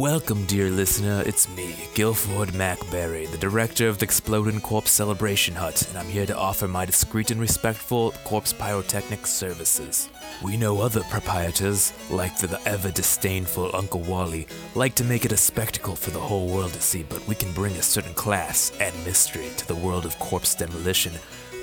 Welcome, 0.00 0.44
dear 0.44 0.70
listener. 0.70 1.24
It's 1.26 1.48
me, 1.48 1.74
Guilford 1.96 2.50
Macberry, 2.50 3.28
the 3.28 3.36
director 3.36 3.88
of 3.88 3.98
the 3.98 4.04
Exploding 4.04 4.60
Corpse 4.60 4.92
Celebration 4.92 5.56
Hut, 5.56 5.84
and 5.88 5.98
I'm 5.98 6.06
here 6.06 6.24
to 6.24 6.36
offer 6.36 6.68
my 6.68 6.86
discreet 6.86 7.32
and 7.32 7.40
respectful 7.40 8.12
corpse 8.22 8.52
pyrotechnic 8.52 9.26
services. 9.26 10.08
We 10.40 10.56
know 10.56 10.80
other 10.80 11.02
proprietors, 11.10 11.92
like 12.10 12.38
the 12.38 12.60
ever 12.64 12.92
disdainful 12.92 13.74
Uncle 13.74 14.02
Wally, 14.02 14.46
like 14.76 14.94
to 14.94 15.04
make 15.04 15.24
it 15.24 15.32
a 15.32 15.36
spectacle 15.36 15.96
for 15.96 16.12
the 16.12 16.20
whole 16.20 16.46
world 16.46 16.74
to 16.74 16.80
see, 16.80 17.02
but 17.02 17.26
we 17.26 17.34
can 17.34 17.50
bring 17.50 17.72
a 17.72 17.82
certain 17.82 18.14
class 18.14 18.70
and 18.78 18.94
mystery 19.04 19.48
to 19.56 19.66
the 19.66 19.74
world 19.74 20.06
of 20.06 20.16
corpse 20.20 20.54
demolition 20.54 21.12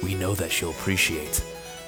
we 0.03 0.13
know 0.13 0.35
that 0.35 0.59
you'll 0.59 0.71
appreciate. 0.71 1.41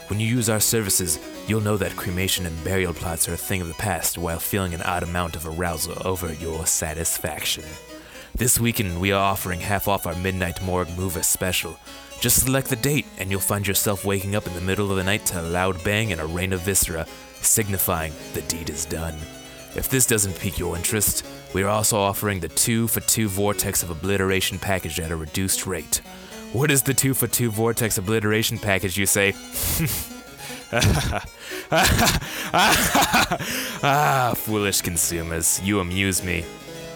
When 0.07 0.21
you 0.21 0.27
use 0.27 0.49
our 0.49 0.61
services, 0.61 1.19
you'll 1.47 1.59
know 1.59 1.75
that 1.75 1.97
cremation 1.97 2.45
and 2.45 2.63
burial 2.63 2.93
plots 2.93 3.27
are 3.27 3.33
a 3.33 3.37
thing 3.37 3.59
of 3.59 3.67
the 3.67 3.73
past 3.73 4.17
while 4.17 4.39
feeling 4.39 4.73
an 4.73 4.81
odd 4.83 5.03
amount 5.03 5.35
of 5.35 5.45
arousal 5.45 6.01
over 6.07 6.31
your 6.31 6.65
satisfaction. 6.65 7.65
This 8.33 8.57
weekend, 8.57 9.01
we 9.01 9.11
are 9.11 9.21
offering 9.21 9.59
half 9.59 9.89
off 9.89 10.07
our 10.07 10.15
Midnight 10.15 10.63
Morgue 10.63 10.95
Mover 10.95 11.23
special. 11.23 11.77
Just 12.21 12.43
select 12.45 12.69
the 12.69 12.77
date, 12.77 13.05
and 13.17 13.29
you'll 13.29 13.41
find 13.41 13.67
yourself 13.67 14.05
waking 14.05 14.33
up 14.33 14.47
in 14.47 14.53
the 14.53 14.61
middle 14.61 14.89
of 14.89 14.95
the 14.95 15.03
night 15.03 15.25
to 15.25 15.41
a 15.41 15.43
loud 15.43 15.83
bang 15.83 16.13
and 16.13 16.21
a 16.21 16.25
rain 16.25 16.53
of 16.53 16.61
viscera, 16.61 17.05
signifying 17.41 18.13
the 18.33 18.43
deed 18.43 18.69
is 18.69 18.85
done. 18.85 19.15
If 19.75 19.89
this 19.89 20.05
doesn't 20.05 20.39
pique 20.39 20.57
your 20.57 20.77
interest, 20.77 21.25
we 21.53 21.63
are 21.63 21.69
also 21.69 21.97
offering 21.97 22.39
the 22.39 22.47
2 22.47 22.87
for 22.87 23.01
2 23.01 23.27
Vortex 23.27 23.83
of 23.83 23.91
Obliteration 23.91 24.57
package 24.57 25.01
at 25.01 25.11
a 25.11 25.17
reduced 25.17 25.67
rate. 25.67 26.01
What 26.53 26.71
is 26.71 26.81
the 26.81 26.93
2 26.93 27.13
for 27.13 27.27
2 27.27 27.51
Vortex 27.51 27.97
Obliteration 27.97 28.57
package, 28.57 28.97
you 28.97 29.05
say? 29.05 29.33
ah, 33.83 34.33
foolish 34.35 34.81
consumers, 34.81 35.61
you 35.61 35.79
amuse 35.79 36.23
me. 36.23 36.45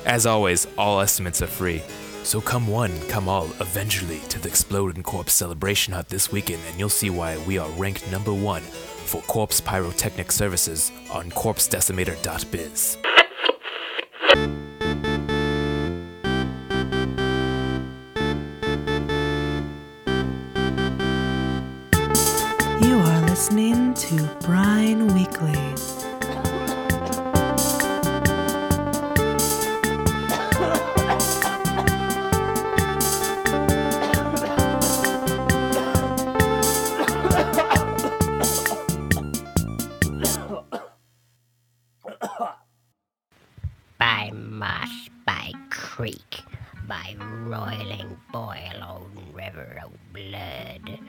As 0.06 0.26
always, 0.26 0.68
all 0.78 1.00
estimates 1.00 1.42
are 1.42 1.48
free. 1.48 1.82
So 2.24 2.40
come 2.40 2.68
one, 2.68 2.98
come 3.08 3.28
all, 3.28 3.46
eventually 3.60 4.20
to 4.30 4.40
the 4.40 4.48
Exploding 4.48 5.04
Corpse 5.04 5.34
Celebration 5.34 5.94
Hut 5.94 6.08
this 6.08 6.32
weekend, 6.32 6.62
and 6.70 6.80
you'll 6.80 6.90
see 6.90 7.10
why 7.10 7.38
we 7.46 7.58
are 7.58 7.70
ranked 7.72 8.10
number 8.12 8.34
one 8.34 8.62
for 9.06 9.22
corpse 9.24 9.60
pyrotechnic 9.60 10.32
services 10.32 10.92
on 11.12 11.30
corpsedecimator.biz. 11.32 12.98
to 24.12 24.24
Brine 24.42 25.08
Weekly. 25.14 25.56
by 43.98 44.30
moss, 44.34 44.90
by 45.26 45.54
creek, 45.70 46.42
by 46.86 47.16
roiling 47.46 48.18
boil 48.34 48.84
on 48.84 49.10
river 49.34 49.80
of 49.86 49.92
blood, 50.12 51.00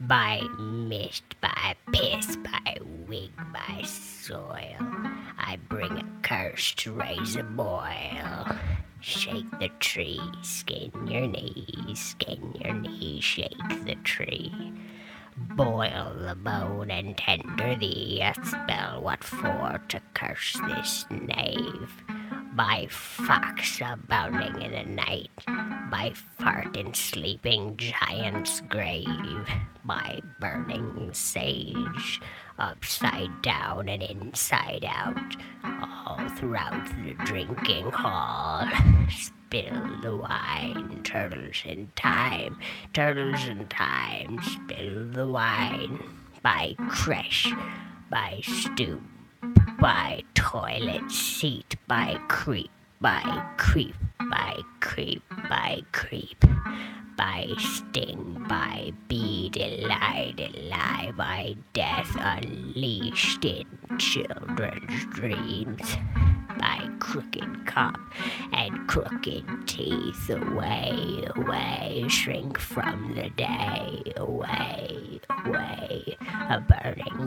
by 0.00 0.40
mist, 0.58 1.22
by 1.42 1.76
piss, 1.92 2.36
by 2.36 2.78
wig, 3.06 3.30
by 3.52 3.82
soil. 3.82 4.76
I 5.38 5.58
bring 5.68 5.92
a 5.92 6.04
curse 6.22 6.72
to 6.76 6.92
raise 6.92 7.36
a 7.36 7.42
boil. 7.42 8.46
Shake 9.00 9.50
the 9.58 9.68
tree, 9.78 10.20
skin 10.42 10.90
your 11.06 11.26
knees, 11.26 11.98
skin 11.98 12.54
your 12.62 12.74
knees, 12.74 13.22
shake 13.22 13.84
the 13.84 13.96
tree. 14.04 14.72
Boil 15.36 16.14
the 16.18 16.34
bone 16.34 16.90
and 16.90 17.16
tender 17.16 17.74
thee 17.76 18.20
a 18.22 18.34
spell 18.44 19.02
what 19.02 19.22
for 19.24 19.80
to 19.88 20.00
curse 20.14 20.58
this 20.66 21.04
knave. 21.10 22.02
By 22.52 22.88
fox 22.90 23.80
abounding 23.80 24.60
in 24.60 24.72
the 24.72 24.82
night, 24.82 25.30
by 25.90 26.12
fart 26.38 26.76
in 26.76 26.92
sleeping 26.94 27.76
giant's 27.76 28.60
grave, 28.62 29.48
by 29.84 30.20
burning 30.40 31.10
sage, 31.12 32.20
upside 32.58 33.40
down 33.42 33.88
and 33.88 34.02
inside 34.02 34.84
out, 34.84 35.36
all 35.64 36.28
throughout 36.36 36.86
the 36.86 37.14
drinking 37.24 37.90
hall. 37.92 38.68
Spill 39.10 40.00
the 40.02 40.16
wine, 40.16 41.00
turtles 41.04 41.62
in 41.64 41.92
time, 41.94 42.58
turtles 42.92 43.46
in 43.46 43.68
time, 43.68 44.40
spill 44.42 45.08
the 45.08 45.26
wine. 45.26 46.02
By 46.42 46.74
crash, 46.88 47.52
by 48.10 48.40
stoop, 48.42 49.02
by 49.80 50.22
toilet 50.34 51.10
seat, 51.10 51.76
by 51.88 52.20
creep, 52.28 52.70
by 53.00 53.22
creep, 53.56 53.94
by 54.28 54.58
creep, 54.80 55.22
by 55.48 55.80
creep, 55.92 56.44
by 57.16 57.46
sting, 57.58 58.44
by 58.46 58.92
bee, 59.08 59.48
delight, 59.48 60.38
lie, 60.68 61.12
by 61.16 61.56
death 61.72 62.14
unleashed 62.18 63.42
in 63.46 63.64
children's 63.98 65.06
dreams, 65.06 65.96
by 66.58 66.86
crooked 66.98 67.66
cop 67.66 67.98
and 68.52 68.86
crooked 68.86 69.46
teeth, 69.66 70.28
away, 70.28 71.24
away, 71.36 72.04
shrink 72.08 72.58
from 72.58 73.14
the 73.14 73.30
day, 73.30 74.02
away, 74.16 75.20
away, 75.46 76.18
a 76.50 76.60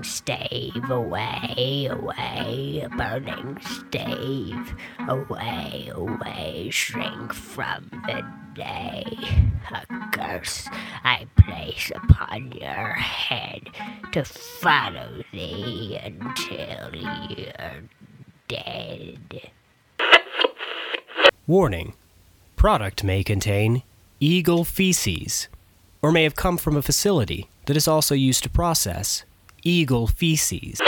stave, 0.03 0.89
away, 0.89 1.87
away, 1.89 2.87
burning 2.97 3.59
stave, 3.61 4.75
away, 5.07 5.91
away, 5.93 6.69
shrink 6.71 7.33
from 7.33 7.89
the 8.07 8.23
day. 8.53 9.05
A 9.71 10.09
curse 10.11 10.67
I 11.03 11.25
place 11.37 11.91
upon 11.95 12.51
your 12.51 12.93
head 12.93 13.69
to 14.11 14.23
follow 14.23 15.23
thee 15.31 15.99
until 16.03 16.95
you're 16.95 17.83
dead. 18.47 19.51
Warning 21.47 21.93
Product 22.55 23.03
may 23.03 23.23
contain 23.23 23.83
eagle 24.21 24.63
feces, 24.63 25.49
or 26.01 26.13
may 26.13 26.23
have 26.23 26.35
come 26.35 26.57
from 26.57 26.77
a 26.77 26.81
facility 26.81 27.49
that 27.65 27.75
is 27.75 27.89
also 27.89 28.15
used 28.15 28.43
to 28.43 28.49
process 28.49 29.25
eagle 29.63 30.07
feces. 30.07 30.79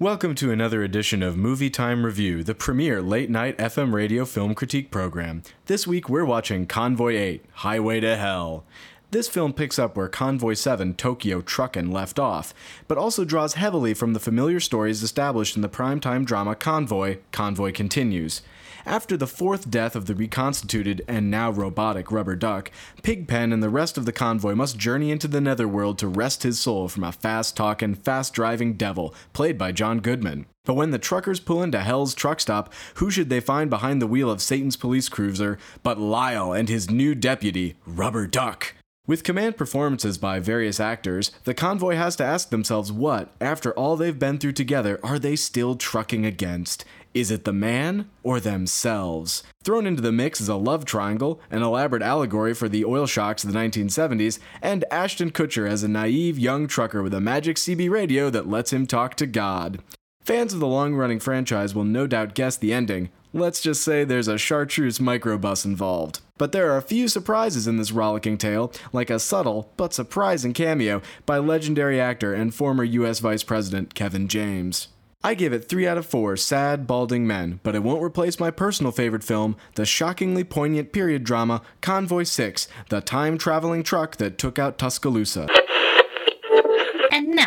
Welcome 0.00 0.34
to 0.36 0.50
another 0.50 0.82
edition 0.82 1.22
of 1.22 1.36
Movie 1.36 1.68
Time 1.68 2.06
Review, 2.06 2.42
the 2.42 2.54
premier 2.54 3.02
late 3.02 3.28
night 3.28 3.58
FM 3.58 3.92
radio 3.92 4.24
film 4.24 4.54
critique 4.54 4.90
program. 4.90 5.42
This 5.66 5.86
week 5.86 6.08
we're 6.08 6.24
watching 6.24 6.66
Convoy 6.66 7.16
8 7.16 7.44
Highway 7.52 8.00
to 8.00 8.16
Hell. 8.16 8.64
This 9.12 9.28
film 9.28 9.52
picks 9.54 9.76
up 9.76 9.96
where 9.96 10.08
Convoy 10.08 10.54
7 10.54 10.94
Tokyo 10.94 11.40
Truckin' 11.40 11.90
left 11.90 12.20
off, 12.20 12.54
but 12.86 12.96
also 12.96 13.24
draws 13.24 13.54
heavily 13.54 13.92
from 13.92 14.12
the 14.12 14.20
familiar 14.20 14.60
stories 14.60 15.02
established 15.02 15.56
in 15.56 15.62
the 15.62 15.68
primetime 15.68 16.24
drama 16.24 16.54
Convoy 16.54 17.18
Convoy 17.32 17.72
Continues. 17.72 18.42
After 18.86 19.16
the 19.16 19.26
fourth 19.26 19.68
death 19.68 19.96
of 19.96 20.06
the 20.06 20.14
reconstituted 20.14 21.04
and 21.08 21.28
now 21.28 21.50
robotic 21.50 22.12
Rubber 22.12 22.36
Duck, 22.36 22.70
Pigpen 23.02 23.52
and 23.52 23.60
the 23.60 23.68
rest 23.68 23.98
of 23.98 24.04
the 24.04 24.12
convoy 24.12 24.54
must 24.54 24.78
journey 24.78 25.10
into 25.10 25.26
the 25.26 25.40
netherworld 25.40 25.98
to 25.98 26.06
wrest 26.06 26.44
his 26.44 26.60
soul 26.60 26.86
from 26.86 27.02
a 27.02 27.10
fast 27.10 27.56
talking, 27.56 27.96
fast 27.96 28.32
driving 28.32 28.74
devil, 28.74 29.12
played 29.32 29.58
by 29.58 29.72
John 29.72 29.98
Goodman. 29.98 30.46
But 30.64 30.74
when 30.74 30.92
the 30.92 30.98
truckers 30.98 31.40
pull 31.40 31.64
into 31.64 31.80
Hell's 31.80 32.14
truck 32.14 32.38
stop, 32.38 32.72
who 32.94 33.10
should 33.10 33.28
they 33.28 33.40
find 33.40 33.70
behind 33.70 34.00
the 34.00 34.06
wheel 34.06 34.30
of 34.30 34.40
Satan's 34.40 34.76
police 34.76 35.08
cruiser 35.08 35.58
but 35.82 35.98
Lyle 35.98 36.52
and 36.52 36.68
his 36.68 36.88
new 36.88 37.16
deputy, 37.16 37.74
Rubber 37.84 38.28
Duck? 38.28 38.74
With 39.06 39.24
command 39.24 39.56
performances 39.56 40.18
by 40.18 40.40
various 40.40 40.78
actors, 40.78 41.32
the 41.44 41.54
convoy 41.54 41.96
has 41.96 42.16
to 42.16 42.24
ask 42.24 42.50
themselves 42.50 42.92
what, 42.92 43.32
after 43.40 43.72
all 43.72 43.96
they've 43.96 44.18
been 44.18 44.38
through 44.38 44.52
together, 44.52 45.00
are 45.02 45.18
they 45.18 45.36
still 45.36 45.74
trucking 45.74 46.26
against? 46.26 46.84
Is 47.12 47.32
it 47.32 47.44
the 47.44 47.52
man 47.52 48.08
or 48.22 48.38
themselves? 48.38 49.42
Thrown 49.64 49.86
into 49.86 50.02
the 50.02 50.12
mix 50.12 50.40
is 50.40 50.48
a 50.48 50.54
love 50.54 50.84
triangle, 50.84 51.40
an 51.50 51.62
elaborate 51.62 52.02
allegory 52.02 52.54
for 52.54 52.68
the 52.68 52.84
oil 52.84 53.06
shocks 53.06 53.42
of 53.42 53.52
the 53.52 53.58
1970s, 53.58 54.38
and 54.62 54.84
Ashton 54.92 55.32
Kutcher 55.32 55.68
as 55.68 55.82
a 55.82 55.88
naive 55.88 56.38
young 56.38 56.68
trucker 56.68 57.02
with 57.02 57.14
a 57.14 57.20
magic 57.20 57.56
CB 57.56 57.90
radio 57.90 58.30
that 58.30 58.48
lets 58.48 58.72
him 58.72 58.86
talk 58.86 59.16
to 59.16 59.26
God. 59.26 59.82
Fans 60.30 60.54
of 60.54 60.60
the 60.60 60.66
long 60.68 60.94
running 60.94 61.18
franchise 61.18 61.74
will 61.74 61.82
no 61.82 62.06
doubt 62.06 62.36
guess 62.36 62.56
the 62.56 62.72
ending. 62.72 63.10
Let's 63.32 63.60
just 63.60 63.82
say 63.82 64.04
there's 64.04 64.28
a 64.28 64.38
chartreuse 64.38 65.00
microbus 65.00 65.64
involved. 65.64 66.20
But 66.38 66.52
there 66.52 66.70
are 66.70 66.76
a 66.76 66.82
few 66.82 67.08
surprises 67.08 67.66
in 67.66 67.78
this 67.78 67.90
rollicking 67.90 68.38
tale, 68.38 68.72
like 68.92 69.10
a 69.10 69.18
subtle 69.18 69.72
but 69.76 69.92
surprising 69.92 70.52
cameo 70.52 71.02
by 71.26 71.38
legendary 71.38 72.00
actor 72.00 72.32
and 72.32 72.54
former 72.54 72.84
US 72.84 73.18
Vice 73.18 73.42
President 73.42 73.96
Kevin 73.96 74.28
James. 74.28 74.86
I 75.24 75.34
give 75.34 75.52
it 75.52 75.68
3 75.68 75.88
out 75.88 75.98
of 75.98 76.06
4 76.06 76.36
sad, 76.36 76.86
balding 76.86 77.26
men, 77.26 77.58
but 77.64 77.74
it 77.74 77.82
won't 77.82 78.00
replace 78.00 78.38
my 78.38 78.52
personal 78.52 78.92
favorite 78.92 79.24
film, 79.24 79.56
the 79.74 79.84
shockingly 79.84 80.44
poignant 80.44 80.92
period 80.92 81.24
drama 81.24 81.60
Convoy 81.80 82.22
6, 82.22 82.68
the 82.88 83.00
time 83.00 83.36
traveling 83.36 83.82
truck 83.82 84.16
that 84.18 84.38
took 84.38 84.60
out 84.60 84.78
Tuscaloosa. 84.78 85.48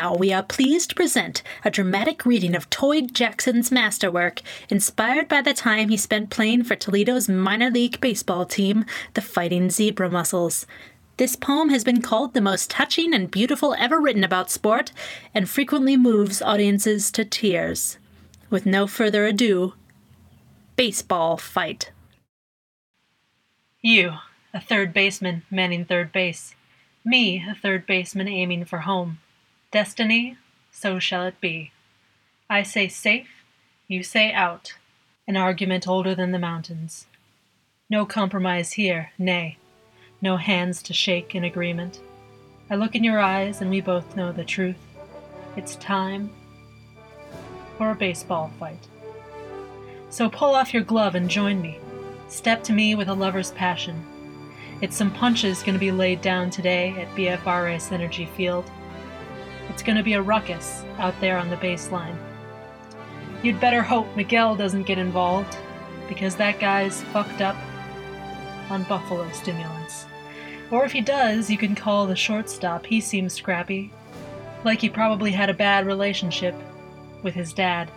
Now 0.04 0.16
we 0.16 0.34
are 0.34 0.44
pleased 0.44 0.90
to 0.90 0.96
present 0.98 1.44
a 1.64 1.72
dramatic 1.72 2.26
reading 2.26 2.56
of 2.56 2.70
Toyd 2.70 3.14
Jackson's 3.14 3.72
masterwork, 3.72 4.42
inspired 4.68 5.30
by 5.30 5.42
the 5.42 5.54
time 5.54 5.88
he 5.88 5.96
spent 5.96 6.30
playing 6.30 6.66
for 6.66 6.76
Toledo's 6.76 7.30
minor 7.30 7.70
league 7.70 8.02
baseball 8.02 8.46
team, 8.46 8.84
the 9.14 9.22
Fighting 9.22 9.70
Zebra 9.70 10.10
Mussels. 10.10 10.68
This 11.16 11.38
poem 11.38 11.70
has 11.70 11.86
been 11.86 12.02
called 12.02 12.34
the 12.34 12.42
most 12.42 12.70
touching 12.70 13.14
and 13.14 13.32
beautiful 13.32 13.78
ever 13.80 13.98
written 14.02 14.26
about 14.26 14.52
sport, 14.52 14.92
and 15.34 15.50
frequently 15.50 15.96
moves 15.96 16.42
audiences 16.42 17.10
to 17.14 17.24
tears. 17.24 17.98
With 18.50 18.66
no 18.66 18.88
further 18.88 19.26
ado, 19.26 19.74
baseball 20.76 21.38
fight. 21.38 21.94
You, 23.80 24.16
a 24.54 24.60
third 24.60 24.94
baseman 24.94 25.44
manning 25.50 25.86
third 25.86 26.12
base. 26.12 26.56
Me, 27.06 27.46
a 27.50 27.56
third 27.56 27.86
baseman 27.86 28.28
aiming 28.28 28.66
for 28.66 28.80
home. 28.80 29.20
Destiny, 29.74 30.38
so 30.72 31.00
shall 31.00 31.26
it 31.26 31.42
be. 31.42 31.72
I 32.48 32.62
say 32.62 32.88
safe, 32.88 33.44
you 33.88 34.04
say 34.04 34.32
out. 34.32 34.76
An 35.28 35.36
argument 35.36 35.88
older 35.88 36.14
than 36.14 36.32
the 36.32 36.38
mountains. 36.38 37.08
No 37.90 38.06
compromise 38.06 38.74
here, 38.74 39.14
nay, 39.18 39.58
no 40.22 40.38
hands 40.38 40.84
to 40.84 40.94
shake 40.94 41.34
in 41.34 41.44
agreement. 41.44 42.00
I 42.70 42.76
look 42.76 42.94
in 42.94 43.04
your 43.04 43.20
eyes 43.20 43.62
and 43.62 43.72
we 43.72 43.82
both 43.82 44.16
know 44.16 44.32
the 44.32 44.44
truth. 44.44 44.78
It's 45.58 45.76
time 45.78 46.30
for 47.80 47.90
a 47.90 47.96
baseball 47.96 48.54
fight. 48.60 48.88
So 50.12 50.30
pull 50.30 50.54
off 50.54 50.72
your 50.72 50.84
glove 50.84 51.16
and 51.16 51.28
join 51.28 51.64
me. 51.64 51.80
Step 52.28 52.64
to 52.66 52.74
me 52.74 52.94
with 52.94 53.08
a 53.08 53.16
lover's 53.16 53.50
passion. 53.50 54.06
It's 54.82 54.96
some 54.96 55.10
punches 55.10 55.64
going 55.64 55.74
to 55.74 55.80
be 55.80 55.92
laid 55.92 56.22
down 56.22 56.52
today 56.52 56.92
at 56.92 57.16
BFRA 57.16 57.78
Synergy 57.78 58.30
Field. 58.36 58.70
It's 59.70 59.84
going 59.84 59.98
to 59.98 60.04
be 60.04 60.14
a 60.14 60.22
ruckus 60.22 60.84
out 60.98 61.20
there 61.20 61.38
on 61.38 61.50
the 61.50 61.58
baseline. 61.58 62.18
You'd 63.42 63.60
better 63.60 63.82
hope 63.82 64.16
Miguel 64.16 64.56
doesn't 64.56 64.84
get 64.84 64.98
involved, 64.98 65.58
because 66.08 66.36
that 66.36 66.60
guy's 66.60 67.02
fucked 67.04 67.42
up 67.42 67.56
on 68.70 68.84
buffalo 68.84 69.30
stimulants. 69.32 70.06
Or 70.72 70.86
if 70.86 70.92
he 70.92 71.02
does, 71.02 71.50
you 71.50 71.58
can 71.58 71.76
call 71.76 72.08
the 72.08 72.16
shortstop. 72.16 72.86
He 72.86 73.02
seems 73.02 73.34
scrappy. 73.34 73.92
Like 74.64 74.82
he 74.82 74.90
probably 74.90 75.32
had 75.32 75.50
a 75.50 75.54
bad 75.54 75.86
relationship 75.86 76.56
with 77.22 77.34
his 77.34 77.54
dad. 77.54 77.92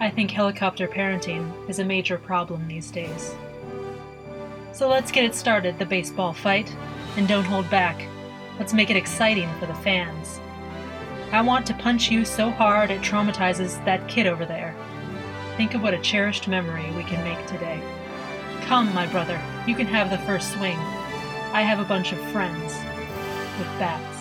I 0.00 0.10
think 0.10 0.30
helicopter 0.30 0.88
parenting 0.88 1.52
is 1.68 1.78
a 1.78 1.84
major 1.84 2.18
problem 2.18 2.66
these 2.66 2.90
days. 2.90 3.34
So 4.72 4.88
let's 4.88 5.12
get 5.12 5.24
it 5.24 5.34
started, 5.34 5.78
the 5.78 5.86
baseball 5.86 6.32
fight, 6.32 6.74
and 7.16 7.28
don't 7.28 7.44
hold 7.44 7.70
back. 7.70 8.04
Let's 8.58 8.74
make 8.74 8.90
it 8.90 8.96
exciting 8.96 9.48
for 9.60 9.66
the 9.66 9.74
fans. 9.74 10.40
I 11.34 11.40
want 11.40 11.66
to 11.66 11.74
punch 11.74 12.12
you 12.12 12.24
so 12.24 12.48
hard 12.48 12.92
it 12.92 13.02
traumatizes 13.02 13.84
that 13.86 14.06
kid 14.06 14.28
over 14.28 14.46
there. 14.46 14.72
Think 15.56 15.74
of 15.74 15.82
what 15.82 15.92
a 15.92 15.98
cherished 15.98 16.46
memory 16.46 16.88
we 16.92 17.02
can 17.02 17.24
make 17.24 17.44
today. 17.48 17.82
Come, 18.66 18.94
my 18.94 19.08
brother, 19.08 19.42
you 19.66 19.74
can 19.74 19.88
have 19.88 20.10
the 20.10 20.18
first 20.18 20.52
swing. 20.52 20.78
I 21.52 21.62
have 21.62 21.80
a 21.80 21.84
bunch 21.84 22.12
of 22.12 22.20
friends 22.30 22.76
with 23.58 23.66
bats. 23.80 24.13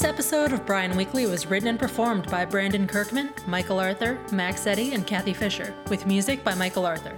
This 0.00 0.08
episode 0.08 0.54
of 0.54 0.64
Brian 0.64 0.96
Weekly 0.96 1.26
was 1.26 1.46
written 1.46 1.68
and 1.68 1.78
performed 1.78 2.26
by 2.30 2.46
Brandon 2.46 2.86
Kirkman, 2.86 3.34
Michael 3.46 3.78
Arthur, 3.78 4.18
Max 4.32 4.66
Eddy, 4.66 4.94
and 4.94 5.06
Kathy 5.06 5.34
Fisher, 5.34 5.74
with 5.90 6.06
music 6.06 6.42
by 6.42 6.54
Michael 6.54 6.86
Arthur. 6.86 7.14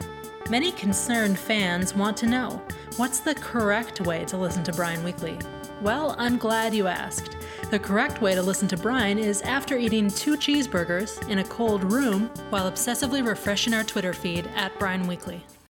Many 0.51 0.73
concerned 0.73 1.39
fans 1.39 1.95
want 1.95 2.17
to 2.17 2.27
know 2.27 2.61
what's 2.97 3.21
the 3.21 3.37
correct 3.37 4.01
way 4.01 4.25
to 4.25 4.37
listen 4.37 4.65
to 4.65 4.73
Brian 4.73 5.05
Weekly? 5.05 5.39
Well, 5.81 6.17
I'm 6.19 6.39
glad 6.39 6.75
you 6.75 6.89
asked. 6.89 7.37
The 7.71 7.79
correct 7.79 8.21
way 8.21 8.35
to 8.35 8.43
listen 8.43 8.67
to 8.67 8.77
Brian 8.77 9.17
is 9.17 9.43
after 9.43 9.79
eating 9.79 10.11
two 10.11 10.37
cheeseburgers 10.37 11.29
in 11.29 11.39
a 11.39 11.45
cold 11.45 11.85
room 11.85 12.33
while 12.51 12.69
obsessively 12.69 13.25
refreshing 13.25 13.75
our 13.75 13.85
Twitter 13.85 14.13
feed 14.13 14.51
at 14.57 14.77
Brian 14.81 15.07
Weekly. 15.07 15.45